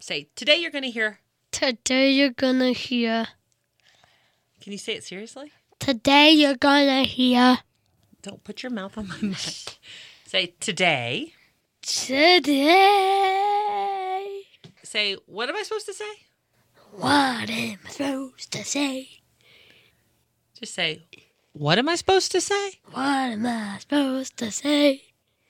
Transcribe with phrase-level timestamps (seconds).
[0.00, 1.18] Say, today you're going to hear.
[1.50, 3.26] Today you're gonna hear.
[4.60, 5.50] Can you say it seriously?
[5.78, 7.58] Today you're gonna hear.
[8.22, 9.36] Don't put your mouth on my mic.
[10.26, 11.32] Say, today.
[11.82, 12.62] Today.
[14.82, 16.12] Say, what am I supposed to say?
[16.92, 19.08] What am I supposed to say?
[20.54, 21.06] Just say,
[21.52, 22.72] what am I supposed to say?
[22.92, 25.02] What am I supposed to say?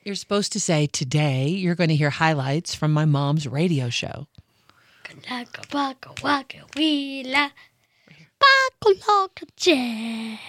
[0.03, 4.27] You're supposed to say, today you're going to hear highlights from my mom's radio show.
[5.21, 7.51] Kanaka baka waka wheela.
[8.39, 10.39] Baka laka.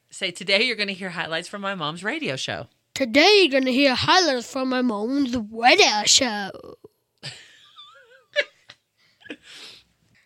[0.09, 2.67] Say, today you're going to hear highlights from my mom's radio show.
[2.95, 6.49] Today you're gonna hear highlights from my mom's radio show.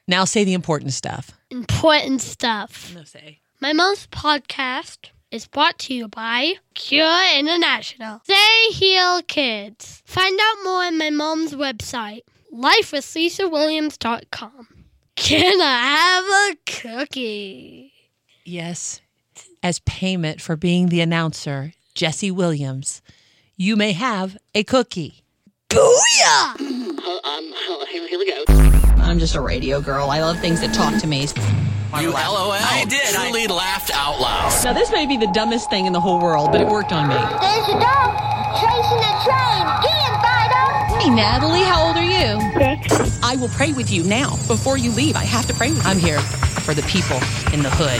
[0.08, 1.32] Now say the important stuff.
[1.50, 2.94] Important stuff.
[2.94, 3.40] No, say.
[3.60, 8.22] My mom's podcast is brought to you by Cure International.
[8.28, 10.02] They heal kids.
[10.06, 12.22] Find out more on my mom's website,
[12.54, 14.68] lifewithlisawilliams.com.
[15.16, 17.92] Can I have a cookie?
[18.46, 19.02] Yes,
[19.62, 23.02] as payment for being the announcer, Jesse Williams,
[23.58, 25.22] you may have a cookie.
[25.70, 26.56] Booyah!
[29.02, 30.10] I'm just a radio girl.
[30.10, 31.28] I love things that talk to me.
[31.98, 32.52] You LOL.
[32.52, 33.16] I did.
[33.16, 34.54] I truly laughed out loud.
[34.64, 37.10] Now, this may be the dumbest thing in the whole world, but it worked on
[37.10, 37.16] me.
[37.16, 38.14] There's a dog
[38.62, 39.66] chasing a train.
[39.82, 40.62] Get him, Fido.
[41.02, 42.40] Hey, Natalie, how old are you?
[42.54, 43.20] Six.
[43.24, 44.38] I will pray with you now.
[44.48, 45.90] Before you leave, I have to pray with you.
[45.90, 47.18] I'm here for the people
[47.54, 48.00] in the hood.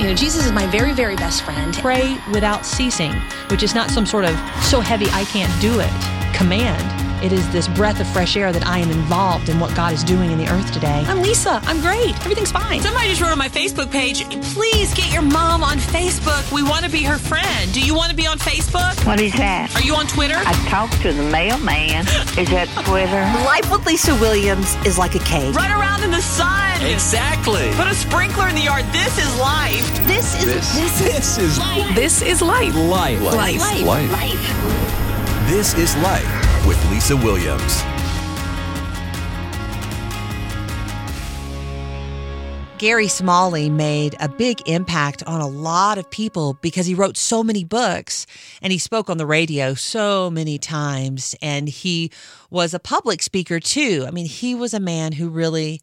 [0.00, 1.74] You know, Jesus is my very, very best friend.
[1.74, 3.12] Pray without ceasing,
[3.50, 5.90] which is not some sort of so heavy I can't do it
[6.34, 7.07] command.
[7.20, 10.04] It is this breath of fresh air that I am involved in what God is
[10.04, 11.04] doing in the earth today.
[11.08, 11.60] I'm Lisa.
[11.64, 12.14] I'm great.
[12.20, 12.80] Everything's fine.
[12.80, 14.22] Somebody just wrote on my Facebook page,
[14.54, 16.50] please get your mom on Facebook.
[16.52, 17.72] We want to be her friend.
[17.74, 18.94] Do you want to be on Facebook?
[19.04, 19.74] What is that?
[19.74, 20.36] Are you on Twitter?
[20.38, 22.06] I talked to the mailman.
[22.38, 23.22] Is that Twitter?
[23.44, 25.56] Life with Lisa Williams is like a cake.
[25.56, 26.80] Run around in the sun.
[26.82, 27.66] Exactly.
[27.74, 28.84] Put a sprinkler in the yard.
[28.92, 29.82] This is life.
[30.06, 31.58] This is This, this, this is
[31.96, 32.72] This is life.
[32.76, 33.20] life.
[33.20, 33.82] Life.
[33.82, 35.50] Life.
[35.50, 37.82] This is life with Lisa Williams.
[42.78, 47.42] Gary Smalley made a big impact on a lot of people because he wrote so
[47.42, 48.24] many books
[48.62, 52.12] and he spoke on the radio so many times and he
[52.50, 54.04] was a public speaker too.
[54.06, 55.80] I mean, he was a man who really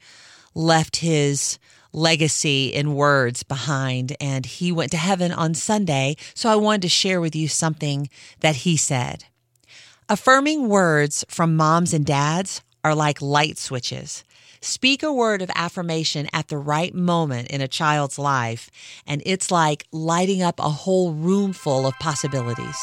[0.53, 1.59] left his
[1.91, 6.15] legacy in words behind and he went to heaven on Sunday.
[6.33, 8.09] So I wanted to share with you something
[8.39, 9.25] that he said.
[10.07, 14.23] Affirming words from moms and dads are like light switches.
[14.61, 18.69] Speak a word of affirmation at the right moment in a child's life,
[19.07, 22.77] and it's like lighting up a whole room full of possibilities.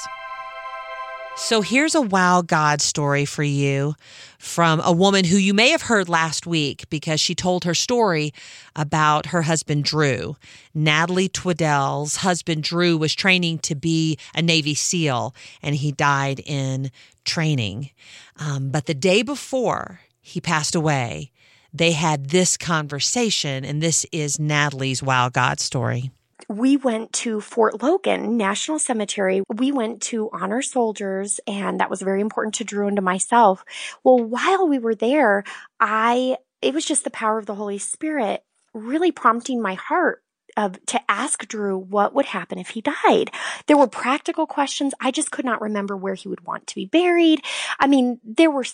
[1.34, 3.94] So here's a wow God story for you
[4.38, 8.34] from a woman who you may have heard last week because she told her story
[8.76, 10.36] about her husband Drew.
[10.74, 16.90] Natalie Twiddell's husband Drew was training to be a Navy SEAL and he died in
[17.24, 17.90] training.
[18.36, 21.32] Um, but the day before he passed away,
[21.72, 26.10] they had this conversation, and this is Natalie's Wow God story
[26.48, 29.42] we went to Fort Logan National Cemetery.
[29.48, 33.64] We went to honor soldiers, and that was very important to Drew and to myself.
[34.04, 35.44] Well, while we were there,
[35.80, 38.44] I, it was just the power of the Holy Spirit
[38.74, 40.22] really prompting my heart
[40.56, 43.30] of to ask Drew what would happen if he died.
[43.66, 44.94] There were practical questions.
[45.00, 47.42] I just could not remember where he would want to be buried.
[47.78, 48.64] I mean, there were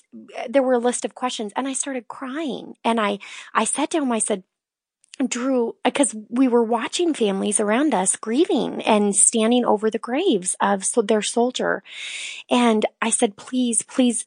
[0.49, 2.75] there were a list of questions and I started crying.
[2.85, 3.19] And I
[3.55, 4.43] I sat down I said,
[5.27, 10.85] Drew, because we were watching families around us grieving and standing over the graves of
[10.85, 11.83] so their soldier.
[12.49, 14.27] And I said, please, please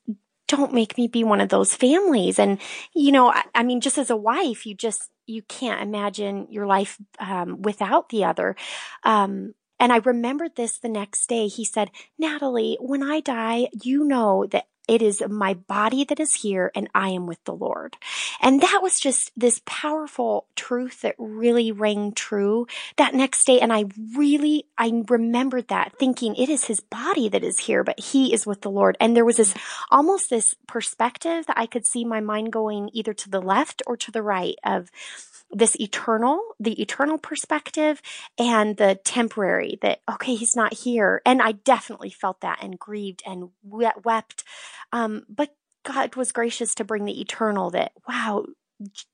[0.51, 2.37] don't make me be one of those families.
[2.37, 2.59] And,
[2.93, 6.67] you know, I, I mean, just as a wife, you just, you can't imagine your
[6.67, 8.55] life um, without the other.
[9.03, 11.47] Um, and I remembered this the next day.
[11.47, 11.89] He said,
[12.19, 16.89] Natalie, when I die, you know that it is my body that is here and
[16.93, 17.97] I am with the Lord.
[18.41, 22.67] And that was just this powerful truth that really rang true
[22.97, 23.59] that next day.
[23.59, 23.85] And I
[24.15, 28.45] really, I remembered that thinking it is his body that is here, but he is
[28.45, 28.97] with the Lord.
[28.99, 29.53] And there was this
[29.89, 33.95] almost this perspective that I could see my mind going either to the left or
[33.97, 34.89] to the right of
[35.53, 38.01] this eternal, the eternal perspective
[38.37, 41.21] and the temporary that, okay, he's not here.
[41.25, 44.43] And I definitely felt that and grieved and wept.
[44.91, 45.49] Um, but
[45.83, 48.45] God was gracious to bring the eternal that, wow,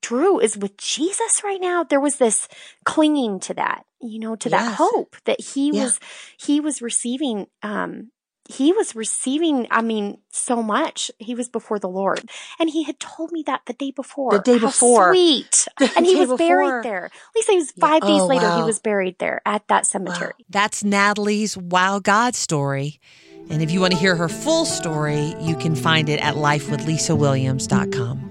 [0.02, 1.84] Drew is with Jesus right now.
[1.84, 2.48] There was this
[2.86, 4.62] clinging to that, you know, to yes.
[4.62, 5.84] that hope that he yeah.
[5.84, 6.00] was,
[6.40, 8.12] he was receiving, um,
[8.50, 11.12] he was receiving, I mean, so much.
[11.20, 12.24] He was before the Lord.
[12.60, 14.32] And he had told me that the day before.
[14.32, 15.14] The day before.
[15.14, 15.68] Sweet.
[15.98, 16.38] and he was before.
[16.38, 17.06] buried there.
[17.06, 18.10] At least he was five yeah.
[18.10, 18.58] days oh, later, wow.
[18.58, 20.34] he was buried there at that cemetery.
[20.38, 20.46] Wow.
[20.50, 23.02] That's Natalie's Wow God story.
[23.50, 28.28] And if you want to hear her full story, you can find it at lifewithlisawilliams.com.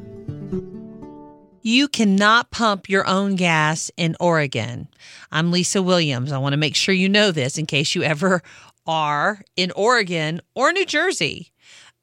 [1.63, 4.87] You cannot pump your own gas in Oregon.
[5.33, 6.31] I'm Lisa Williams.
[6.31, 8.41] I want to make sure you know this in case you ever
[8.87, 11.51] are in Oregon or New Jersey.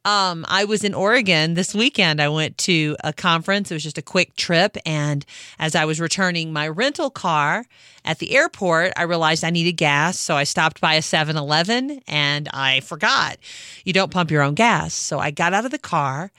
[0.05, 2.21] Um, I was in Oregon this weekend.
[2.21, 3.71] I went to a conference.
[3.71, 4.75] It was just a quick trip.
[4.85, 5.25] And
[5.59, 7.65] as I was returning my rental car
[8.03, 10.19] at the airport, I realized I needed gas.
[10.19, 13.37] So I stopped by a 7 Eleven and I forgot
[13.85, 14.93] you don't pump your own gas.
[14.93, 16.31] So I got out of the car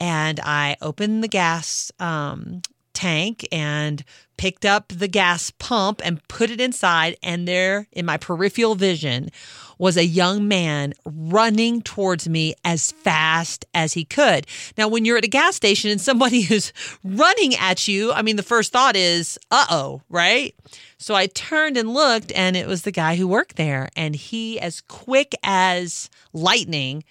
[0.00, 2.62] and I opened the gas um,
[2.94, 4.02] tank and
[4.40, 7.14] picked up the gas pump and put it inside.
[7.22, 9.28] And there in my peripheral vision
[9.76, 14.46] was a young man running towards me as fast as he could.
[14.78, 16.72] Now, when you're at a gas station and somebody is
[17.04, 20.54] running at you, I mean, the first thought is, uh oh, right?
[20.96, 23.90] So I turned and looked, and it was the guy who worked there.
[23.94, 27.04] And he, as quick as lightning,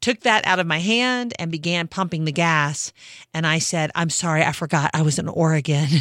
[0.00, 2.92] took that out of my hand and began pumping the gas.
[3.34, 5.88] And I said, I'm sorry, I forgot I was in Oregon.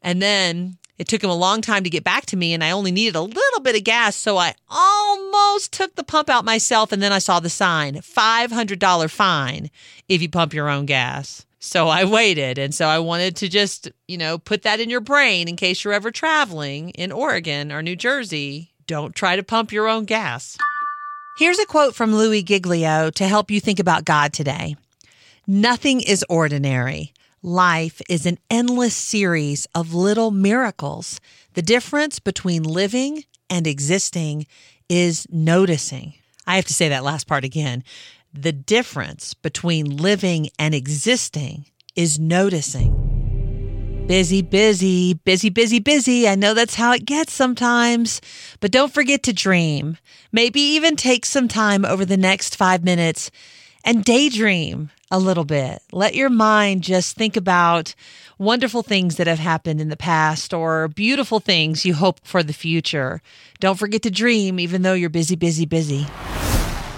[0.00, 2.72] And then it took him a long time to get back to me, and I
[2.72, 4.16] only needed a little bit of gas.
[4.16, 6.92] So I almost took the pump out myself.
[6.92, 9.70] And then I saw the sign $500 fine
[10.08, 11.46] if you pump your own gas.
[11.60, 12.58] So I waited.
[12.58, 15.82] And so I wanted to just, you know, put that in your brain in case
[15.82, 18.72] you're ever traveling in Oregon or New Jersey.
[18.86, 20.56] Don't try to pump your own gas.
[21.38, 24.74] Here's a quote from Louie Giglio to help you think about God today.
[25.46, 27.12] Nothing is ordinary.
[27.44, 31.20] Life is an endless series of little miracles.
[31.54, 34.48] The difference between living and existing
[34.88, 36.14] is noticing.
[36.44, 37.84] I have to say that last part again.
[38.34, 43.17] The difference between living and existing is noticing.
[44.08, 46.26] Busy, busy, busy, busy, busy.
[46.26, 48.22] I know that's how it gets sometimes,
[48.58, 49.98] but don't forget to dream.
[50.32, 53.30] Maybe even take some time over the next five minutes
[53.84, 55.82] and daydream a little bit.
[55.92, 57.94] Let your mind just think about
[58.38, 62.54] wonderful things that have happened in the past or beautiful things you hope for the
[62.54, 63.20] future.
[63.60, 66.06] Don't forget to dream, even though you're busy, busy, busy.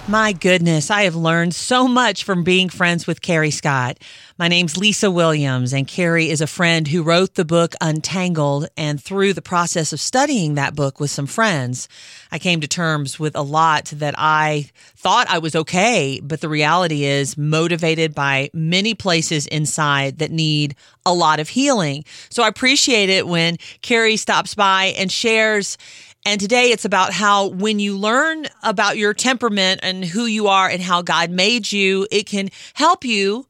[0.07, 3.99] My goodness, I have learned so much from being friends with Carrie Scott.
[4.37, 8.67] My name's Lisa Williams, and Carrie is a friend who wrote the book Untangled.
[8.75, 11.87] And through the process of studying that book with some friends,
[12.31, 16.49] I came to terms with a lot that I thought I was okay, but the
[16.49, 20.75] reality is motivated by many places inside that need
[21.05, 22.05] a lot of healing.
[22.29, 25.77] So I appreciate it when Carrie stops by and shares
[26.25, 30.69] and today it's about how when you learn about your temperament and who you are
[30.69, 33.47] and how God made you, it can help you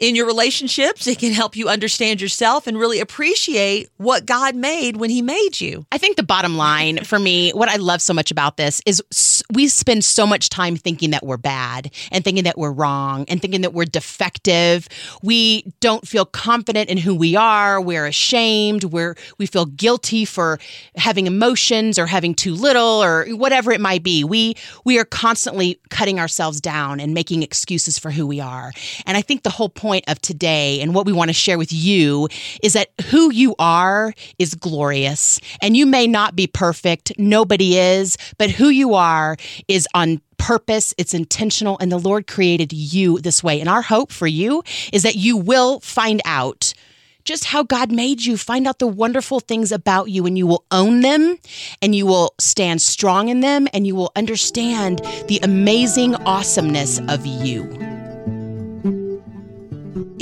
[0.00, 1.06] in your relationships.
[1.06, 5.60] It can help you understand yourself and really appreciate what God made when He made
[5.60, 5.86] you.
[5.92, 9.02] I think the bottom line for me, what I love so much about this is
[9.52, 13.40] we spend so much time thinking that we're bad and thinking that we're wrong and
[13.40, 14.88] thinking that we're defective.
[15.22, 17.80] We don't feel confident in who we are.
[17.80, 18.84] We're ashamed.
[18.84, 20.58] We're, we feel guilty for
[20.96, 24.24] having emotions or having too little or whatever it might be.
[24.24, 28.72] We, we are constantly cutting ourselves down and making excuses for who we are.
[29.06, 31.58] And I think the whole point point of today and what we want to share
[31.58, 32.26] with you
[32.62, 35.38] is that who you are is glorious.
[35.60, 39.36] And you may not be perfect, nobody is, but who you are
[39.68, 43.60] is on purpose, it's intentional, and the Lord created you this way.
[43.60, 46.72] And our hope for you is that you will find out
[47.24, 48.38] just how God made you.
[48.38, 51.36] Find out the wonderful things about you, and you will own them,
[51.82, 57.26] and you will stand strong in them, and you will understand the amazing awesomeness of
[57.26, 57.93] you.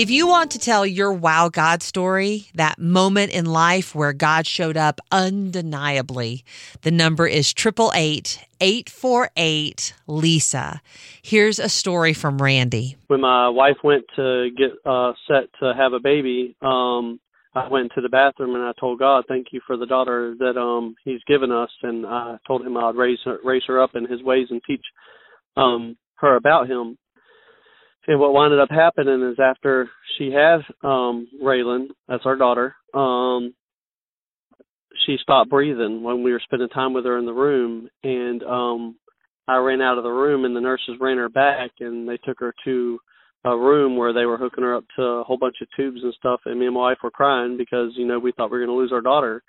[0.02, 4.49] If you want to tell your wow God story, that moment in life where God
[4.49, 6.44] showed up undeniably,
[6.80, 10.82] the number is 888 848 Lisa.
[11.23, 12.97] Here's a story from Randy.
[13.06, 17.21] When my wife went to get uh, set to have a baby, um,
[17.54, 20.59] I went to the bathroom and I told God, "Thank you for the daughter that
[20.59, 24.09] um He's given us," and I told Him I'd raise her, raise her up in
[24.09, 24.85] His ways and teach
[25.56, 26.99] um her about Him
[28.09, 33.54] and what wound up happening is after she had um Raylan, that's our daughter, um
[35.06, 37.88] she stopped breathing when we were spending time with her in the room.
[38.04, 38.97] And um
[39.49, 42.38] I ran out of the room and the nurses ran her back and they took
[42.40, 42.99] her to
[43.44, 46.14] a room where they were hooking her up to a whole bunch of tubes and
[46.14, 46.40] stuff.
[46.47, 48.76] And me and my wife were crying because you know we thought we were going
[48.76, 49.42] to lose our daughter.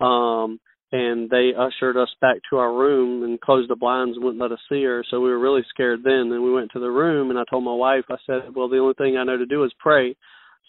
[0.00, 0.60] Um
[0.92, 4.52] and they ushered us back to our room and closed the blinds and wouldn't let
[4.52, 5.02] us see her.
[5.10, 6.30] So we were really scared then.
[6.30, 8.78] And we went to the room and i told my wife i said well the
[8.78, 10.14] only thing i know to do is pray.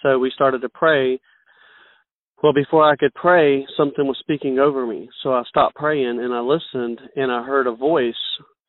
[0.01, 1.19] So we started to pray.
[2.41, 5.09] Well before i could pray something was speaking over me.
[5.21, 8.15] So i stopped praying and i listened and i heard a voice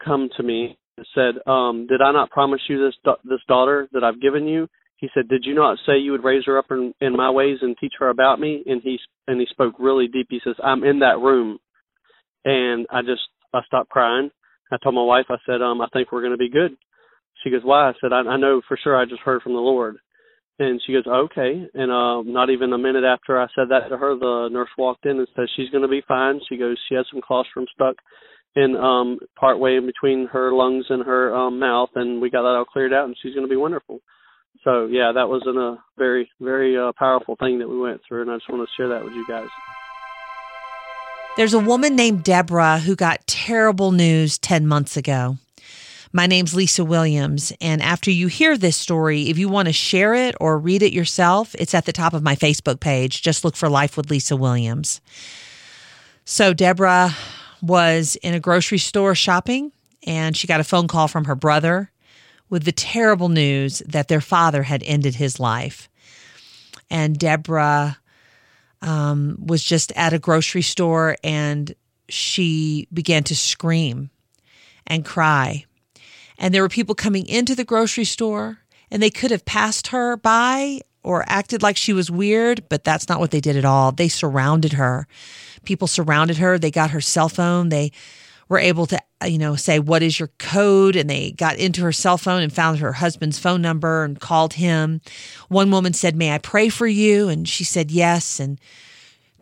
[0.05, 4.05] come to me and said, um, "Did I not promise you this this daughter that
[4.05, 4.69] I've given you?"
[5.05, 7.59] He said, "Did you not say you would raise her up in, in my ways
[7.61, 10.29] and teach her about me?" And he and he spoke really deep.
[10.31, 11.59] He says, "I'm in that room,"
[12.47, 13.21] and I just
[13.53, 14.31] I stopped crying.
[14.73, 16.75] I told my wife, I said, um, "I think we're going to be good."
[17.43, 18.97] She goes, "Why?" I said, I, "I know for sure.
[18.97, 19.99] I just heard from the Lord."
[20.59, 23.99] And she goes, "Okay." And uh, not even a minute after I said that to
[23.99, 26.95] her, the nurse walked in and said, "She's going to be fine." She goes, "She
[26.95, 27.97] has some colostrum stuck."
[28.57, 32.43] in um part way in between her lungs and her um mouth and we got
[32.43, 33.99] that all cleared out and she's going to be wonderful
[34.65, 38.23] so yeah that was a uh, very very uh, powerful thing that we went through
[38.23, 39.49] and i just want to share that with you guys
[41.37, 45.37] there's a woman named deborah who got terrible news 10 months ago
[46.17, 47.53] my name's Lisa Williams.
[47.61, 50.93] And after you hear this story, if you want to share it or read it
[50.93, 53.21] yourself, it's at the top of my Facebook page.
[53.21, 55.01] Just look for Life with Lisa Williams.
[56.25, 57.17] So, Deborah,
[57.65, 59.73] was in a grocery store shopping
[60.07, 61.91] and she got a phone call from her brother
[62.55, 65.89] with the terrible news that their father had ended his life.
[66.89, 67.99] And Deborah
[68.81, 71.75] um, was just at a grocery store and
[72.09, 74.09] she began to scream
[74.87, 75.65] and cry.
[76.39, 78.59] And there were people coming into the grocery store
[78.89, 83.09] and they could have passed her by or acted like she was weird, but that's
[83.09, 83.91] not what they did at all.
[83.91, 85.09] They surrounded her
[85.65, 86.59] people surrounded her.
[86.59, 87.71] They got her cell phone.
[87.71, 87.93] They
[88.49, 90.97] were able to, uh, you know, say, What is your code?
[90.97, 94.55] And they got into her cell phone and found her husband's phone number and called
[94.55, 95.01] him.
[95.49, 97.29] One woman said, May I pray for you?
[97.29, 98.41] And she said, Yes.
[98.41, 98.61] And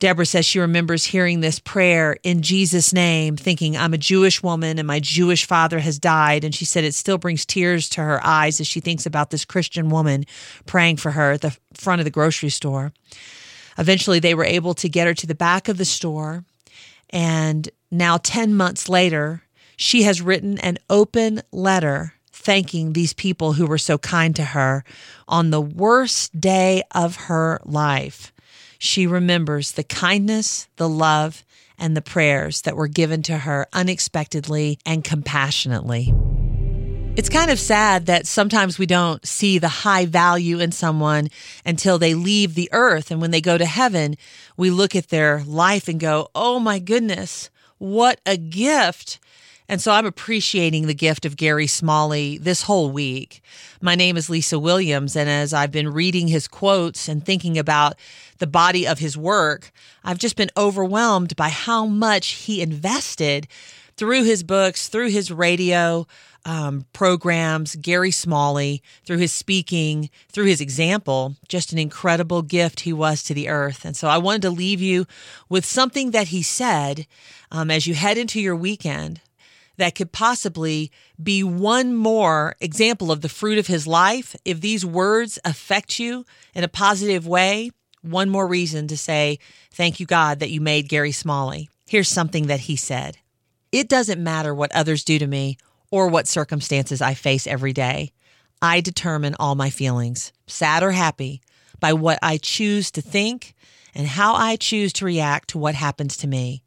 [0.03, 4.81] Deborah says she remembers hearing this prayer in Jesus' name, thinking, I'm a Jewish woman
[4.81, 6.43] and my Jewish father has died.
[6.43, 9.45] And she said it still brings tears to her eyes as she thinks about this
[9.45, 10.25] Christian woman
[10.67, 12.93] praying for her at the front of the grocery store.
[13.79, 16.45] Eventually, they were able to get her to the back of the store.
[17.11, 19.43] And now, 10 months later,
[19.77, 24.83] she has written an open letter thanking these people who were so kind to her
[25.29, 28.33] on the worst day of her life.
[28.79, 31.45] She remembers the kindness, the love,
[31.79, 36.15] and the prayers that were given to her unexpectedly and compassionately.
[37.15, 41.29] It's kind of sad that sometimes we don't see the high value in someone
[41.67, 43.11] until they leave the earth.
[43.11, 44.17] And when they go to heaven,
[44.57, 47.51] we look at their life and go, oh my goodness,
[47.83, 49.19] what a gift.
[49.69, 53.43] And so I'm appreciating the gift of Gary Smalley this whole week.
[53.81, 55.17] My name is Lisa Williams.
[55.17, 57.95] And as I've been reading his quotes and thinking about
[58.39, 59.73] the body of his work,
[60.05, 63.49] I've just been overwhelmed by how much he invested
[63.97, 66.07] through his books, through his radio
[66.45, 72.93] um, programs, Gary Smalley, through his speaking, through his example, just an incredible gift he
[72.93, 73.85] was to the earth.
[73.85, 75.07] And so I wanted to leave you
[75.49, 77.07] with something that he said
[77.51, 79.21] um, as you head into your weekend
[79.77, 80.91] that could possibly
[81.23, 84.37] be one more example of the fruit of his life.
[84.45, 87.71] If these words affect you in a positive way,
[88.03, 89.39] one more reason to say,
[89.73, 91.71] Thank you, God, that you made Gary Smalley.
[91.87, 93.19] Here's something that he said
[93.71, 95.57] It doesn't matter what others do to me
[95.93, 98.11] or what circumstances I face every day.
[98.61, 101.41] I determine all my feelings, sad or happy,
[101.79, 103.55] by what I choose to think
[103.95, 106.63] and how I choose to react to what happens to me.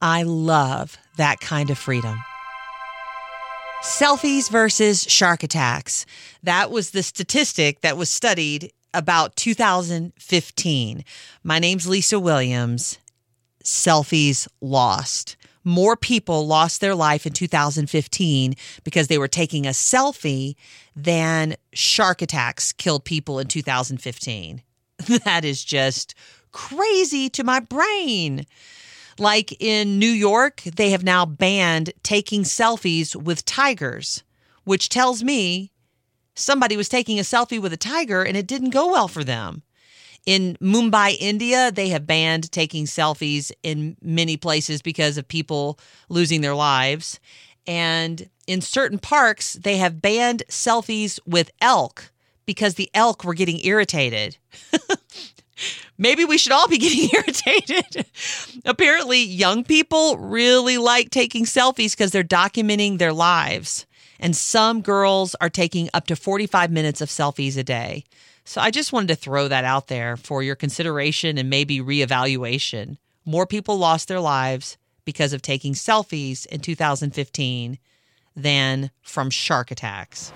[0.00, 2.16] I love that kind of freedom.
[3.82, 6.06] Selfies versus shark attacks.
[6.42, 11.04] That was the statistic that was studied about 2015.
[11.42, 12.98] My name's Lisa Williams.
[13.64, 20.56] Selfies lost more people lost their life in 2015 because they were taking a selfie
[20.96, 24.62] than shark attacks killed people in 2015.
[25.24, 26.14] That is just
[26.52, 28.46] crazy to my brain.
[29.18, 34.22] Like in New York, they have now banned taking selfies with tigers,
[34.64, 35.72] which tells me
[36.34, 39.62] somebody was taking a selfie with a tiger and it didn't go well for them.
[40.26, 46.40] In Mumbai, India, they have banned taking selfies in many places because of people losing
[46.40, 47.18] their lives.
[47.66, 52.10] And in certain parks, they have banned selfies with elk
[52.46, 54.36] because the elk were getting irritated.
[55.98, 58.06] Maybe we should all be getting irritated.
[58.64, 63.86] Apparently, young people really like taking selfies because they're documenting their lives.
[64.20, 68.04] And some girls are taking up to 45 minutes of selfies a day.
[68.44, 72.98] So I just wanted to throw that out there for your consideration and maybe reevaluation.
[73.24, 77.78] More people lost their lives because of taking selfies in 2015
[78.36, 80.32] than from shark attacks.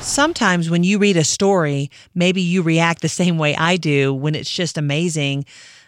[0.00, 4.34] Sometimes when you read a story, maybe you react the same way I do when
[4.34, 5.44] it's just amazing.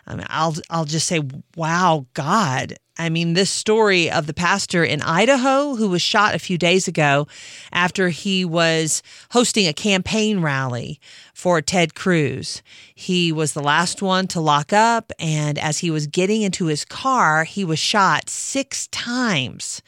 [0.06, 1.20] I mean, I'll I'll just say,
[1.56, 6.38] "Wow, God, I mean, this story of the pastor in Idaho who was shot a
[6.38, 7.26] few days ago
[7.72, 11.00] after he was hosting a campaign rally
[11.32, 12.62] for Ted Cruz.
[12.94, 16.84] He was the last one to lock up, and as he was getting into his
[16.84, 19.80] car, he was shot six times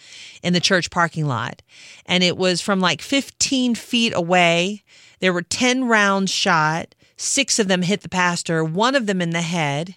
[0.42, 1.61] in the church parking lot.
[2.06, 4.83] And it was from like 15 feet away.
[5.21, 9.30] There were 10 rounds shot, six of them hit the pastor, one of them in
[9.30, 9.97] the head,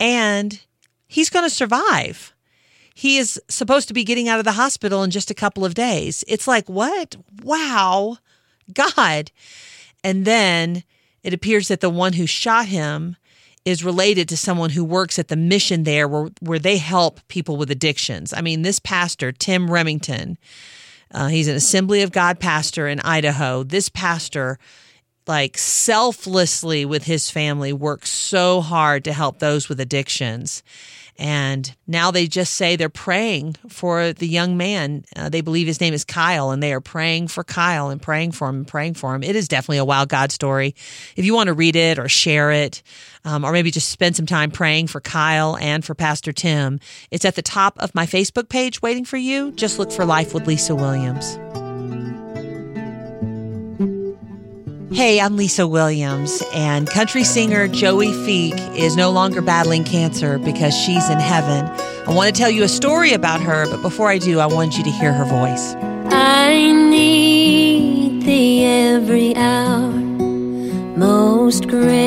[0.00, 0.60] and
[1.06, 2.32] he's going to survive.
[2.94, 5.74] He is supposed to be getting out of the hospital in just a couple of
[5.74, 6.24] days.
[6.28, 7.16] It's like, what?
[7.42, 8.18] Wow,
[8.72, 9.32] God.
[10.04, 10.84] And then
[11.22, 13.16] it appears that the one who shot him
[13.64, 17.56] is related to someone who works at the mission there where, where they help people
[17.56, 18.32] with addictions.
[18.32, 20.36] I mean, this pastor, Tim Remington,
[21.12, 23.62] uh, he's an Assembly of God pastor in Idaho.
[23.62, 24.58] This pastor
[25.26, 30.62] like selflessly with his family works so hard to help those with addictions.
[31.16, 35.04] And now they just say they're praying for the young man.
[35.14, 38.32] Uh, they believe his name is Kyle, and they are praying for Kyle and praying
[38.32, 39.22] for him and praying for him.
[39.22, 40.74] It is definitely a wow God story.
[41.14, 42.82] If you want to read it or share it,
[43.24, 46.80] um, or maybe just spend some time praying for Kyle and for Pastor Tim,
[47.12, 49.52] it's at the top of my Facebook page waiting for you.
[49.52, 51.38] Just look for Life with Lisa Williams.
[54.94, 60.72] Hey, I'm Lisa Williams, and country singer Joey Feek is no longer battling cancer because
[60.72, 61.66] she's in heaven.
[62.06, 64.78] I want to tell you a story about her, but before I do, I want
[64.78, 65.74] you to hear her voice.
[66.14, 69.90] I need thee every hour,
[70.96, 71.98] most gracious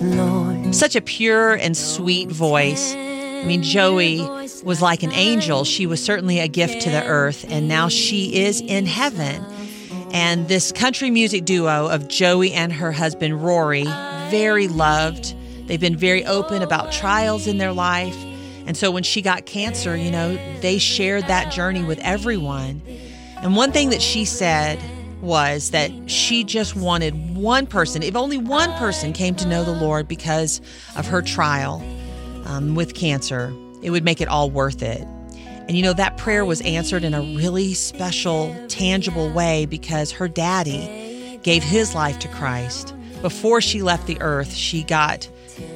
[0.00, 0.72] Lord.
[0.72, 2.94] Such a pure and sweet voice.
[2.94, 4.20] I mean, Joey
[4.62, 5.64] was like an angel.
[5.64, 9.44] She was certainly a gift to the earth, and now she is in heaven.
[10.16, 13.84] And this country music duo of Joey and her husband Rory,
[14.30, 15.34] very loved.
[15.66, 18.16] They've been very open about trials in their life.
[18.66, 22.80] And so when she got cancer, you know, they shared that journey with everyone.
[23.42, 24.80] And one thing that she said
[25.20, 29.78] was that she just wanted one person, if only one person came to know the
[29.78, 30.62] Lord because
[30.96, 31.84] of her trial
[32.46, 35.06] um, with cancer, it would make it all worth it.
[35.68, 40.28] And you know, that prayer was answered in a really special, tangible way because her
[40.28, 42.94] daddy gave his life to Christ.
[43.20, 45.28] Before she left the earth, she got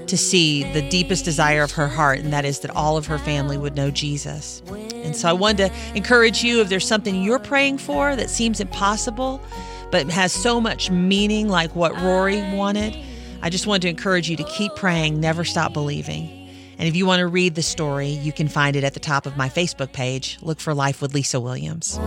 [0.06, 3.18] to see the deepest desire of her heart, and that is that all of her
[3.18, 4.62] family would know Jesus.
[4.68, 8.60] And so I wanted to encourage you if there's something you're praying for that seems
[8.60, 9.40] impossible,
[9.90, 12.96] but has so much meaning, like what Rory wanted,
[13.42, 16.39] I just wanted to encourage you to keep praying, never stop believing.
[16.80, 19.26] And if you want to read the story, you can find it at the top
[19.26, 20.38] of my Facebook page.
[20.40, 22.00] Look for Life with Lisa Williams.